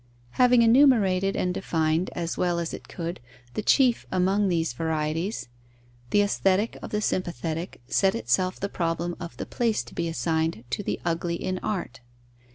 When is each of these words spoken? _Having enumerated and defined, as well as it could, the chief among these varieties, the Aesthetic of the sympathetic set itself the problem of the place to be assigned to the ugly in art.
_Having 0.31 0.63
enumerated 0.63 1.35
and 1.35 1.53
defined, 1.53 2.09
as 2.13 2.35
well 2.35 2.57
as 2.57 2.73
it 2.73 2.87
could, 2.87 3.19
the 3.53 3.61
chief 3.61 4.07
among 4.11 4.47
these 4.47 4.73
varieties, 4.73 5.47
the 6.09 6.23
Aesthetic 6.23 6.75
of 6.81 6.89
the 6.89 7.01
sympathetic 7.01 7.83
set 7.87 8.15
itself 8.15 8.59
the 8.59 8.67
problem 8.67 9.15
of 9.19 9.37
the 9.37 9.45
place 9.45 9.83
to 9.83 9.93
be 9.93 10.07
assigned 10.09 10.63
to 10.71 10.81
the 10.81 10.99
ugly 11.05 11.35
in 11.35 11.59
art. 11.59 11.99